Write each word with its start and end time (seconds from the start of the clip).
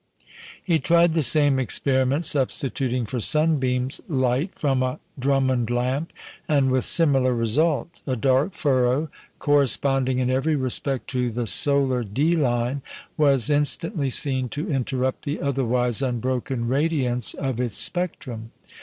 He 0.63 0.79
tried 0.79 1.13
the 1.13 1.21
same 1.21 1.59
experiment, 1.59 2.25
substituting 2.25 3.05
for 3.05 3.19
sunbeams 3.19 4.01
light 4.09 4.57
from 4.57 4.81
a 4.81 4.99
Drummond 5.19 5.69
lamp, 5.69 6.11
and 6.47 6.71
with 6.71 6.85
similar 6.85 7.35
result. 7.35 8.01
A 8.07 8.15
dark 8.15 8.53
furrow, 8.55 9.09
corresponding 9.37 10.17
in 10.17 10.31
every 10.31 10.55
respect 10.55 11.07
to 11.11 11.29
the 11.29 11.45
solar 11.45 12.03
D 12.03 12.35
line, 12.35 12.81
was 13.15 13.51
instantly 13.51 14.09
seen 14.09 14.49
to 14.49 14.71
interrupt 14.71 15.23
the 15.23 15.39
otherwise 15.39 16.01
unbroken 16.01 16.67
radiance 16.67 17.35
of 17.35 17.61
its 17.61 17.77
spectrum. 17.77 18.49